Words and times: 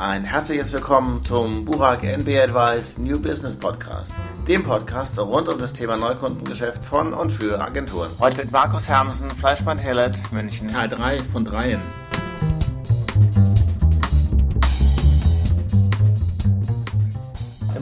Ein 0.00 0.22
herzliches 0.22 0.72
Willkommen 0.72 1.24
zum 1.24 1.64
Burak 1.64 2.04
NB 2.04 2.28
Advice 2.38 2.98
New 2.98 3.20
Business 3.20 3.56
Podcast, 3.56 4.12
dem 4.46 4.62
Podcast 4.62 5.18
rund 5.18 5.48
um 5.48 5.58
das 5.58 5.72
Thema 5.72 5.96
Neukundengeschäft 5.96 6.84
von 6.84 7.12
und 7.12 7.32
für 7.32 7.60
Agenturen. 7.60 8.08
Heute 8.20 8.36
mit 8.36 8.52
Markus 8.52 8.88
Hermsen, 8.88 9.28
Fleischmann 9.32 9.78
Hellet, 9.78 10.16
München. 10.30 10.68
Teil 10.68 10.88
3 10.88 11.18
von 11.18 11.44
3. 11.44 11.80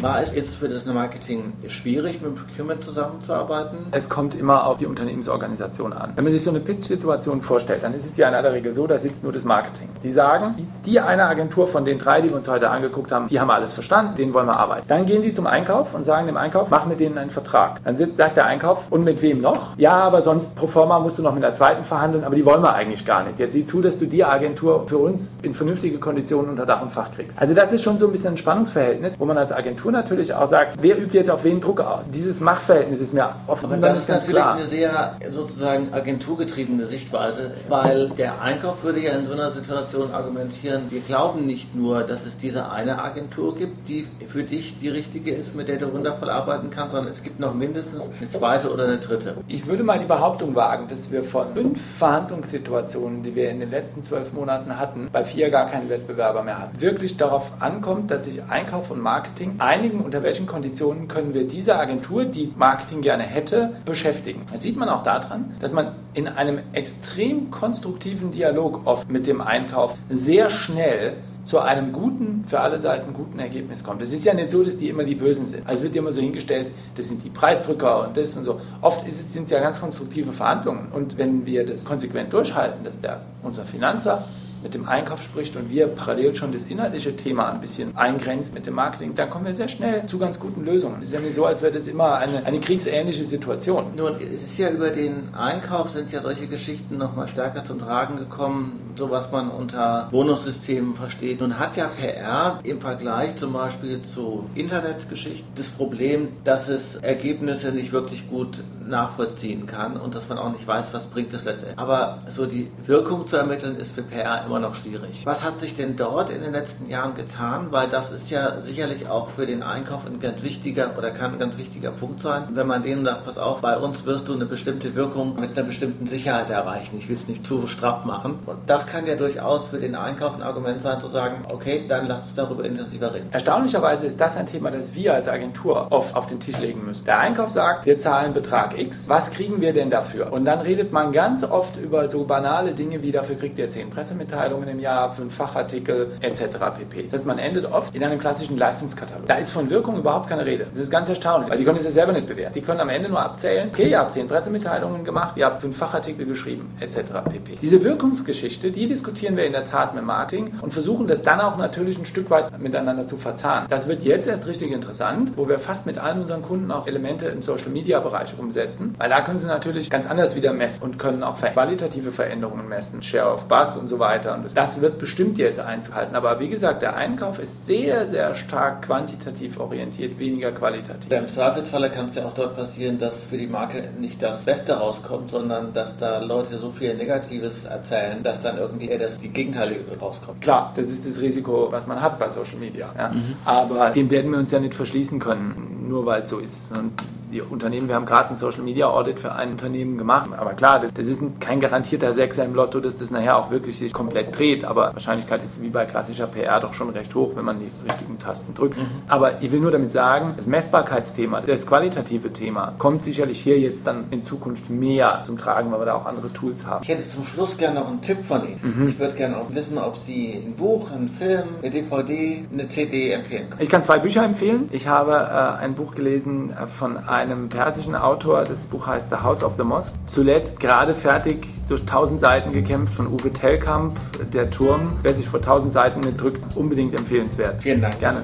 War 0.06 0.22
es 0.22 0.32
jetzt 0.32 0.54
für 0.54 0.68
das 0.68 0.86
Marketing 0.86 1.52
schwierig, 1.66 2.22
mit 2.22 2.36
Procurement 2.36 2.80
zusammenzuarbeiten? 2.80 3.78
Es 3.90 4.08
kommt 4.08 4.36
immer 4.36 4.64
auf 4.64 4.78
die 4.78 4.86
Unternehmensorganisation 4.86 5.92
an. 5.92 6.12
Wenn 6.14 6.22
man 6.22 6.32
sich 6.32 6.44
so 6.44 6.50
eine 6.50 6.60
Pitch-Situation 6.60 7.42
vorstellt, 7.42 7.82
dann 7.82 7.92
ist 7.92 8.06
es 8.06 8.16
ja 8.16 8.28
in 8.28 8.34
aller 8.34 8.52
Regel 8.52 8.72
so, 8.72 8.86
da 8.86 8.98
sitzt 8.98 9.24
nur 9.24 9.32
das 9.32 9.44
Marketing. 9.44 9.88
Die 10.04 10.12
sagen, 10.12 10.54
die 10.84 11.00
eine 11.00 11.24
Agentur 11.24 11.66
von 11.66 11.84
den 11.84 11.98
drei, 11.98 12.20
die 12.20 12.28
wir 12.28 12.36
uns 12.36 12.46
heute 12.46 12.70
angeguckt 12.70 13.10
haben, 13.10 13.26
die 13.26 13.40
haben 13.40 13.50
alles 13.50 13.72
verstanden, 13.72 14.14
denen 14.14 14.32
wollen 14.32 14.46
wir 14.46 14.56
arbeiten. 14.56 14.86
Dann 14.86 15.06
gehen 15.06 15.22
die 15.22 15.32
zum 15.32 15.48
Einkauf 15.48 15.92
und 15.92 16.04
sagen 16.04 16.28
dem 16.28 16.36
Einkauf, 16.36 16.70
mach 16.70 16.86
mit 16.86 17.00
denen 17.00 17.18
einen 17.18 17.30
Vertrag. 17.30 17.82
Dann 17.82 17.96
sagt 17.96 18.36
der 18.36 18.46
Einkauf, 18.46 18.92
und 18.92 19.02
mit 19.02 19.22
wem 19.22 19.40
noch? 19.40 19.76
Ja, 19.76 19.94
aber 19.94 20.22
sonst 20.22 20.54
pro 20.54 20.68
forma 20.68 21.00
musst 21.00 21.18
du 21.18 21.24
noch 21.24 21.34
mit 21.34 21.42
der 21.42 21.54
zweiten 21.54 21.82
verhandeln, 21.82 22.22
aber 22.22 22.36
die 22.36 22.46
wollen 22.46 22.62
wir 22.62 22.74
eigentlich 22.74 23.04
gar 23.04 23.24
nicht. 23.24 23.40
Jetzt 23.40 23.54
sieh 23.54 23.64
zu, 23.64 23.82
dass 23.82 23.98
du 23.98 24.06
die 24.06 24.22
Agentur 24.22 24.86
für 24.86 24.98
uns 24.98 25.38
in 25.42 25.52
vernünftige 25.52 25.98
Konditionen 25.98 26.48
unter 26.48 26.64
Dach 26.64 26.80
und 26.80 26.92
Fach 26.92 27.10
kriegst. 27.10 27.36
Also 27.40 27.54
das 27.54 27.72
ist 27.72 27.82
schon 27.82 27.98
so 27.98 28.06
ein 28.06 28.12
bisschen 28.12 28.34
ein 28.34 28.36
Spannungsverhältnis, 28.36 29.18
wo 29.18 29.24
man 29.24 29.36
als 29.36 29.50
Agentur 29.50 29.95
natürlich 29.96 30.34
auch 30.34 30.46
sagt, 30.46 30.78
wer 30.80 30.98
übt 30.98 31.16
jetzt 31.16 31.30
auf 31.30 31.44
wen 31.44 31.60
Druck 31.60 31.80
aus? 31.80 32.10
Dieses 32.10 32.40
Machtverhältnis 32.40 33.00
ist 33.00 33.14
mir 33.14 33.30
oft 33.46 33.64
Aber 33.64 33.76
das 33.76 33.98
ist 33.98 34.08
natürlich 34.08 34.36
klar. 34.36 34.54
eine 34.54 34.64
sehr 34.64 35.16
sozusagen 35.28 35.92
agenturgetriebene 35.92 36.86
Sichtweise, 36.86 37.52
weil 37.68 38.10
der 38.10 38.40
Einkauf 38.40 38.84
würde 38.84 39.00
ja 39.00 39.12
in 39.12 39.26
so 39.26 39.32
einer 39.32 39.50
Situation 39.50 40.12
argumentieren, 40.12 40.82
wir 40.90 41.00
glauben 41.00 41.46
nicht 41.46 41.74
nur, 41.74 42.02
dass 42.04 42.26
es 42.26 42.36
diese 42.36 42.70
eine 42.70 43.02
Agentur 43.02 43.54
gibt, 43.54 43.88
die 43.88 44.06
für 44.26 44.42
dich 44.42 44.78
die 44.78 44.88
richtige 44.88 45.32
ist, 45.32 45.54
mit 45.56 45.68
der 45.68 45.78
du 45.78 45.92
wundervoll 45.92 46.30
arbeiten 46.30 46.70
kannst, 46.70 46.94
sondern 46.94 47.10
es 47.10 47.22
gibt 47.22 47.40
noch 47.40 47.54
mindestens 47.54 48.10
eine 48.18 48.28
zweite 48.28 48.72
oder 48.72 48.84
eine 48.84 48.98
dritte. 48.98 49.36
Ich 49.48 49.66
würde 49.66 49.82
mal 49.82 49.98
die 49.98 50.04
Behauptung 50.06 50.54
wagen, 50.54 50.88
dass 50.88 51.10
wir 51.10 51.24
von 51.24 51.54
fünf 51.54 51.80
Verhandlungssituationen, 51.98 53.22
die 53.22 53.34
wir 53.34 53.50
in 53.50 53.60
den 53.60 53.70
letzten 53.70 54.02
zwölf 54.02 54.32
Monaten 54.32 54.78
hatten, 54.78 55.08
bei 55.12 55.24
vier 55.24 55.50
gar 55.50 55.68
keinen 55.68 55.88
Wettbewerber 55.88 56.42
mehr 56.42 56.58
hatten. 56.58 56.80
Wirklich 56.80 57.16
darauf 57.16 57.50
ankommt, 57.60 58.10
dass 58.10 58.24
sich 58.24 58.42
Einkauf 58.48 58.90
und 58.90 59.00
Marketing 59.00 59.56
ein 59.58 59.84
einigen, 59.86 60.04
unter 60.04 60.22
welchen 60.22 60.46
Konditionen 60.46 61.08
können 61.08 61.32
wir 61.34 61.46
diese 61.46 61.76
Agentur, 61.78 62.24
die 62.24 62.52
Marketing 62.56 63.02
gerne 63.02 63.22
hätte, 63.22 63.76
beschäftigen. 63.84 64.42
Das 64.52 64.62
sieht 64.62 64.76
man 64.76 64.88
auch 64.88 65.02
daran, 65.02 65.54
dass 65.60 65.72
man 65.72 65.92
in 66.14 66.28
einem 66.28 66.58
extrem 66.72 67.50
konstruktiven 67.50 68.32
Dialog 68.32 68.86
oft 68.86 69.10
mit 69.10 69.26
dem 69.26 69.40
Einkauf 69.40 69.94
sehr 70.08 70.50
schnell 70.50 71.14
zu 71.44 71.60
einem 71.60 71.92
guten, 71.92 72.44
für 72.48 72.58
alle 72.58 72.80
Seiten 72.80 73.12
guten 73.12 73.38
Ergebnis 73.38 73.84
kommt. 73.84 74.02
Es 74.02 74.12
ist 74.12 74.24
ja 74.24 74.34
nicht 74.34 74.50
so, 74.50 74.64
dass 74.64 74.78
die 74.78 74.88
immer 74.88 75.04
die 75.04 75.14
Bösen 75.14 75.46
sind. 75.46 75.68
Also 75.68 75.84
wird 75.84 75.94
immer 75.94 76.12
so 76.12 76.20
hingestellt, 76.20 76.72
das 76.96 77.06
sind 77.06 77.22
die 77.22 77.28
Preisdrücker 77.28 78.08
und 78.08 78.16
das 78.16 78.36
und 78.36 78.44
so. 78.44 78.60
Oft 78.80 79.04
sind 79.12 79.44
es 79.44 79.50
ja 79.50 79.60
ganz 79.60 79.80
konstruktive 79.80 80.32
Verhandlungen. 80.32 80.88
Und 80.92 81.18
wenn 81.18 81.46
wir 81.46 81.64
das 81.64 81.84
konsequent 81.84 82.32
durchhalten, 82.32 82.84
dass 82.84 83.00
der, 83.00 83.20
unser 83.44 83.62
Finanzer 83.62 84.24
mit 84.66 84.74
dem 84.74 84.88
Einkauf 84.88 85.22
spricht 85.22 85.54
und 85.54 85.70
wir 85.70 85.86
parallel 85.86 86.34
schon 86.34 86.52
das 86.52 86.64
inhaltliche 86.64 87.16
Thema 87.16 87.52
ein 87.52 87.60
bisschen 87.60 87.96
eingrenzt 87.96 88.52
mit 88.52 88.66
dem 88.66 88.74
Marketing, 88.74 89.14
dann 89.14 89.30
kommen 89.30 89.46
wir 89.46 89.54
sehr 89.54 89.68
schnell 89.68 90.04
zu 90.06 90.18
ganz 90.18 90.40
guten 90.40 90.64
Lösungen. 90.64 90.96
Es 90.98 91.04
ist 91.04 91.14
ja 91.14 91.20
nicht 91.20 91.36
so, 91.36 91.46
als 91.46 91.62
wäre 91.62 91.72
das 91.72 91.86
immer 91.86 92.16
eine, 92.16 92.44
eine 92.44 92.58
kriegsähnliche 92.58 93.24
Situation. 93.26 93.84
Nun, 93.96 94.16
es 94.16 94.42
ist 94.42 94.58
ja 94.58 94.68
über 94.70 94.90
den 94.90 95.32
Einkauf 95.36 95.90
sind 95.90 96.10
ja 96.10 96.20
solche 96.20 96.48
Geschichten 96.48 96.98
nochmal 96.98 97.28
stärker 97.28 97.62
zum 97.62 97.78
Tragen 97.78 98.16
gekommen, 98.16 98.92
so 98.96 99.08
was 99.08 99.30
man 99.30 99.50
unter 99.50 100.08
Bonussystemen 100.10 100.96
versteht. 100.96 101.40
Nun 101.40 101.60
hat 101.60 101.76
ja 101.76 101.86
PR 101.86 102.58
im 102.64 102.80
Vergleich 102.80 103.36
zum 103.36 103.52
Beispiel 103.52 104.02
zu 104.02 104.50
Internetgeschichten 104.56 105.46
das 105.54 105.68
Problem, 105.68 106.28
dass 106.42 106.68
es 106.68 106.96
Ergebnisse 106.96 107.70
nicht 107.70 107.92
wirklich 107.92 108.28
gut 108.28 108.62
nachvollziehen 108.88 109.66
kann 109.66 109.96
und 109.96 110.14
dass 110.14 110.28
man 110.28 110.38
auch 110.38 110.50
nicht 110.50 110.66
weiß, 110.66 110.94
was 110.94 111.06
bringt 111.06 111.32
es 111.32 111.44
letztendlich. 111.44 111.78
Aber 111.78 112.18
so 112.28 112.46
die 112.46 112.68
Wirkung 112.84 113.26
zu 113.26 113.36
ermitteln 113.36 113.76
ist 113.76 113.94
für 113.94 114.02
PR 114.02 114.44
immer 114.44 114.55
noch 114.60 114.74
schwierig. 114.74 115.22
Was 115.24 115.44
hat 115.44 115.60
sich 115.60 115.76
denn 115.76 115.96
dort 115.96 116.30
in 116.30 116.42
den 116.42 116.52
letzten 116.52 116.88
Jahren 116.88 117.14
getan? 117.14 117.68
Weil 117.70 117.88
das 117.88 118.10
ist 118.10 118.30
ja 118.30 118.60
sicherlich 118.60 119.08
auch 119.08 119.28
für 119.28 119.46
den 119.46 119.62
Einkauf 119.62 120.06
ein 120.06 120.18
ganz 120.20 120.42
wichtiger 120.42 120.96
oder 120.96 121.10
kann 121.10 121.34
ein 121.34 121.38
ganz 121.38 121.56
wichtiger 121.58 121.90
Punkt 121.90 122.22
sein. 122.22 122.48
Wenn 122.50 122.66
man 122.66 122.82
denen 122.82 123.04
sagt, 123.04 123.24
pass 123.24 123.38
auf, 123.38 123.60
bei 123.60 123.76
uns 123.76 124.06
wirst 124.06 124.28
du 124.28 124.34
eine 124.34 124.46
bestimmte 124.46 124.94
Wirkung 124.94 125.38
mit 125.40 125.56
einer 125.56 125.66
bestimmten 125.66 126.06
Sicherheit 126.06 126.50
erreichen. 126.50 126.98
Ich 126.98 127.08
will 127.08 127.16
es 127.16 127.28
nicht 127.28 127.46
zu 127.46 127.66
straff 127.66 128.04
machen. 128.04 128.38
Und 128.46 128.58
das 128.66 128.86
kann 128.86 129.06
ja 129.06 129.14
durchaus 129.14 129.66
für 129.66 129.78
den 129.78 129.94
Einkauf 129.94 130.34
ein 130.34 130.42
Argument 130.42 130.82
sein, 130.82 131.00
zu 131.00 131.08
sagen, 131.08 131.44
okay, 131.52 131.84
dann 131.88 132.06
lass 132.06 132.22
uns 132.22 132.34
darüber 132.34 132.64
intensiver 132.64 133.12
reden. 133.14 133.28
Erstaunlicherweise 133.32 134.06
ist 134.06 134.20
das 134.20 134.36
ein 134.36 134.46
Thema, 134.46 134.70
das 134.70 134.94
wir 134.94 135.14
als 135.14 135.28
Agentur 135.28 135.88
oft 135.90 136.14
auf 136.14 136.26
den 136.26 136.40
Tisch 136.40 136.58
legen 136.58 136.84
müssen. 136.84 137.04
Der 137.04 137.18
Einkauf 137.18 137.50
sagt, 137.50 137.86
wir 137.86 137.98
zahlen 137.98 138.32
Betrag 138.32 138.78
X. 138.78 139.08
Was 139.08 139.30
kriegen 139.30 139.60
wir 139.60 139.72
denn 139.72 139.90
dafür? 139.90 140.32
Und 140.32 140.44
dann 140.44 140.60
redet 140.60 140.92
man 140.92 141.12
ganz 141.12 141.44
oft 141.44 141.76
über 141.76 142.08
so 142.08 142.24
banale 142.24 142.74
Dinge 142.74 143.02
wie, 143.02 143.12
dafür 143.12 143.36
kriegt 143.36 143.58
ihr 143.58 143.70
10 143.70 143.90
Pressemitteilungen 143.90 144.35
Pressemitteilungen 144.36 144.68
im 144.68 144.80
Jahr, 144.80 145.14
fünf 145.14 145.34
Fachartikel 145.34 146.12
etc. 146.20 146.42
pp. 146.78 147.04
Das 147.04 147.14
heißt, 147.14 147.26
man 147.26 147.38
endet 147.38 147.64
oft 147.66 147.94
in 147.94 148.04
einem 148.04 148.18
klassischen 148.18 148.58
Leistungskatalog. 148.58 149.26
Da 149.26 149.36
ist 149.36 149.50
von 149.50 149.70
Wirkung 149.70 149.98
überhaupt 149.98 150.28
keine 150.28 150.44
Rede. 150.44 150.66
Das 150.70 150.78
ist 150.78 150.90
ganz 150.90 151.08
erstaunlich, 151.08 151.50
weil 151.50 151.58
die 151.58 151.64
können 151.64 151.78
es 151.78 151.84
ja 151.84 151.90
selber 151.90 152.12
nicht 152.12 152.26
bewerten. 152.26 152.54
Die 152.54 152.60
können 152.60 152.80
am 152.80 152.88
Ende 152.88 153.08
nur 153.08 153.20
abzählen, 153.20 153.70
okay, 153.72 153.88
ihr 153.88 153.98
habt 153.98 154.14
zehn 154.14 154.28
Pressemitteilungen 154.28 155.04
gemacht, 155.04 155.36
ihr 155.36 155.46
habt 155.46 155.62
fünf 155.62 155.76
Fachartikel 155.76 156.26
geschrieben 156.26 156.76
etc. 156.80 156.98
pp. 157.30 157.58
Diese 157.62 157.82
Wirkungsgeschichte, 157.82 158.70
die 158.70 158.86
diskutieren 158.86 159.36
wir 159.36 159.46
in 159.46 159.52
der 159.52 159.64
Tat 159.64 159.94
mit 159.94 160.04
Marketing 160.04 160.52
und 160.60 160.72
versuchen 160.72 161.06
das 161.06 161.22
dann 161.22 161.40
auch 161.40 161.56
natürlich 161.56 161.98
ein 161.98 162.06
Stück 162.06 162.30
weit 162.30 162.58
miteinander 162.60 163.06
zu 163.06 163.16
verzahnen. 163.16 163.66
Das 163.70 163.88
wird 163.88 164.02
jetzt 164.02 164.28
erst 164.28 164.46
richtig 164.46 164.70
interessant, 164.70 165.32
wo 165.36 165.48
wir 165.48 165.58
fast 165.58 165.86
mit 165.86 165.98
allen 165.98 166.20
unseren 166.20 166.42
Kunden 166.42 166.70
auch 166.70 166.86
Elemente 166.86 167.26
im 167.26 167.42
Social 167.42 167.70
Media 167.70 168.00
Bereich 168.00 168.38
umsetzen, 168.38 168.94
weil 168.98 169.08
da 169.08 169.22
können 169.22 169.38
sie 169.38 169.46
natürlich 169.46 169.88
ganz 169.88 170.06
anders 170.06 170.36
wieder 170.36 170.52
messen 170.52 170.82
und 170.82 170.98
können 170.98 171.22
auch 171.22 171.40
qualitative 171.40 172.12
Veränderungen 172.12 172.68
messen, 172.68 173.02
Share 173.02 173.32
of 173.32 173.44
Buzz 173.44 173.76
und 173.76 173.88
so 173.88 173.98
weiter 173.98 174.25
weiter. 174.26 174.34
Und 174.34 174.56
das 174.56 174.80
wird 174.80 174.98
bestimmt 174.98 175.38
jetzt 175.38 175.60
einzuhalten. 175.60 176.14
Aber 176.14 176.40
wie 176.40 176.48
gesagt, 176.48 176.82
der 176.82 176.96
Einkauf 176.96 177.38
ist 177.38 177.66
sehr, 177.66 178.06
sehr 178.06 178.34
stark 178.34 178.82
quantitativ 178.82 179.58
orientiert, 179.58 180.18
weniger 180.18 180.52
qualitativ. 180.52 181.10
Im 181.10 181.28
Zweifelsfalle 181.28 181.90
kann 181.90 182.08
es 182.08 182.16
ja 182.16 182.24
auch 182.24 182.34
dort 182.34 182.56
passieren, 182.56 182.98
dass 182.98 183.26
für 183.26 183.38
die 183.38 183.46
Marke 183.46 183.90
nicht 183.98 184.22
das 184.22 184.44
Beste 184.44 184.74
rauskommt, 184.74 185.30
sondern 185.30 185.72
dass 185.72 185.96
da 185.96 186.18
Leute 186.18 186.58
so 186.58 186.70
viel 186.70 186.94
Negatives 186.94 187.64
erzählen, 187.64 188.22
dass 188.22 188.40
dann 188.40 188.58
irgendwie 188.58 188.88
eher 188.88 188.98
das, 188.98 189.18
die 189.18 189.28
Gegenteile 189.28 189.76
rauskommt. 190.00 190.40
Klar, 190.40 190.72
das 190.76 190.88
ist 190.88 191.06
das 191.06 191.20
Risiko, 191.20 191.68
was 191.70 191.86
man 191.86 192.00
hat 192.00 192.18
bei 192.18 192.28
Social 192.30 192.58
Media. 192.58 192.90
Ja? 192.96 193.08
Mhm. 193.08 193.34
Aber 193.44 193.90
dem 193.90 194.10
werden 194.10 194.30
wir 194.30 194.38
uns 194.38 194.50
ja 194.50 194.60
nicht 194.60 194.74
verschließen 194.74 195.18
können, 195.18 195.86
nur 195.88 196.06
weil 196.06 196.22
es 196.22 196.30
so 196.30 196.38
ist. 196.38 196.72
Und 196.76 196.92
die 197.32 197.42
Unternehmen, 197.42 197.88
wir 197.88 197.96
haben 197.96 198.06
gerade 198.06 198.30
ein 198.30 198.36
Social 198.36 198.62
Media 198.62 198.86
Audit 198.86 199.18
für 199.18 199.32
ein 199.32 199.52
Unternehmen 199.52 199.98
gemacht, 199.98 200.30
aber 200.36 200.54
klar, 200.54 200.78
das, 200.80 200.94
das 200.94 201.08
ist 201.08 201.22
kein 201.40 201.60
garantierter 201.60 202.14
Sechser 202.14 202.44
im 202.44 202.54
Lotto, 202.54 202.80
dass 202.80 202.98
das 202.98 203.10
nachher 203.10 203.36
auch 203.36 203.50
wirklich 203.50 203.78
sich 203.78 203.92
komplett 203.92 204.36
dreht, 204.36 204.64
aber 204.64 204.92
Wahrscheinlichkeit 204.92 205.42
ist 205.42 205.60
wie 205.60 205.68
bei 205.68 205.84
klassischer 205.84 206.26
PR 206.26 206.60
doch 206.60 206.74
schon 206.74 206.90
recht 206.90 207.14
hoch, 207.14 207.32
wenn 207.34 207.44
man 207.44 207.58
die 207.58 207.70
richtigen 207.88 208.18
Tasten 208.18 208.54
drückt. 208.54 208.78
Mhm. 208.78 208.86
Aber 209.08 209.42
ich 209.42 209.50
will 209.50 209.60
nur 209.60 209.70
damit 209.70 209.92
sagen, 209.92 210.34
das 210.36 210.46
Messbarkeitsthema, 210.46 211.40
das 211.40 211.66
qualitative 211.66 212.32
Thema 212.32 212.74
kommt 212.78 213.04
sicherlich 213.04 213.40
hier 213.40 213.58
jetzt 213.58 213.86
dann 213.86 214.04
in 214.10 214.22
Zukunft 214.22 214.70
mehr 214.70 215.22
zum 215.24 215.36
Tragen, 215.36 215.72
weil 215.72 215.80
wir 215.80 215.86
da 215.86 215.94
auch 215.94 216.06
andere 216.06 216.32
Tools 216.32 216.66
haben. 216.66 216.82
Ich 216.82 216.88
hätte 216.88 217.02
zum 217.02 217.24
Schluss 217.24 217.58
gerne 217.58 217.80
noch 217.80 217.88
einen 217.88 218.02
Tipp 218.02 218.22
von 218.22 218.42
Ihnen. 218.46 218.60
Mhm. 218.62 218.88
Ich 218.88 218.98
würde 218.98 219.14
gerne 219.14 219.38
auch 219.38 219.52
wissen, 219.52 219.78
ob 219.78 219.96
Sie 219.96 220.42
ein 220.46 220.54
Buch, 220.54 220.92
einen 220.92 221.08
Film, 221.08 221.48
eine 221.60 221.70
DVD, 221.70 222.44
eine 222.52 222.66
CD 222.68 223.10
empfehlen 223.10 223.50
können. 223.50 223.62
Ich 223.62 223.68
kann 223.68 223.82
zwei 223.82 223.98
Bücher 223.98 224.24
empfehlen. 224.24 224.68
Ich 224.70 224.86
habe 224.86 225.12
äh, 225.12 225.62
ein 225.64 225.74
Buch 225.74 225.94
gelesen 225.94 226.50
äh, 226.50 226.66
von 226.66 226.96
einem 226.96 227.15
einem 227.16 227.48
persischen 227.48 227.94
Autor. 227.94 228.44
Das 228.44 228.66
Buch 228.66 228.86
heißt 228.86 229.08
The 229.10 229.16
House 229.16 229.42
of 229.42 229.54
the 229.56 229.64
Mosque. 229.64 229.94
Zuletzt 230.06 230.60
gerade 230.60 230.94
fertig 230.94 231.46
durch 231.68 231.80
1000 231.80 232.20
Seiten 232.20 232.52
gekämpft 232.52 232.94
von 232.94 233.06
Uwe 233.06 233.32
Tellkamp, 233.32 233.98
Der 234.32 234.50
Turm. 234.50 234.92
Wer 235.02 235.14
sich 235.14 235.28
vor 235.28 235.40
1000 235.40 235.72
Seiten 235.72 236.16
drückt, 236.16 236.56
unbedingt 236.56 236.94
empfehlenswert. 236.94 237.62
Vielen 237.62 237.80
Dank. 237.80 237.98
Gerne. 237.98 238.22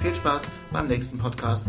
Viel 0.00 0.14
Spaß 0.14 0.58
beim 0.72 0.86
nächsten 0.86 1.18
Podcast. 1.18 1.68